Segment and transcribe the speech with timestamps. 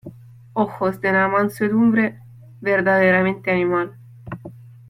[0.53, 2.17] ojos de una mansedumbre
[2.59, 3.99] verdaderamente animal.